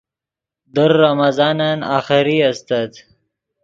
در 0.73 0.87
رمضانن 0.87 1.83
آخری 1.83 2.43
استت 2.43 2.95